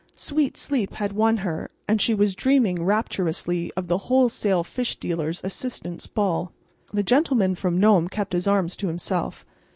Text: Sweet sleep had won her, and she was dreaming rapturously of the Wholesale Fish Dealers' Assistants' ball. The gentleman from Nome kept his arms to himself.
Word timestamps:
Sweet 0.15 0.57
sleep 0.57 0.95
had 0.95 1.13
won 1.13 1.37
her, 1.45 1.69
and 1.87 2.01
she 2.01 2.15
was 2.15 2.33
dreaming 2.33 2.81
rapturously 2.83 3.71
of 3.77 3.87
the 3.87 3.99
Wholesale 3.99 4.63
Fish 4.63 4.95
Dealers' 4.95 5.41
Assistants' 5.43 6.07
ball. 6.07 6.51
The 6.91 7.03
gentleman 7.03 7.53
from 7.53 7.79
Nome 7.79 8.07
kept 8.07 8.33
his 8.33 8.47
arms 8.47 8.75
to 8.77 8.87
himself. 8.87 9.45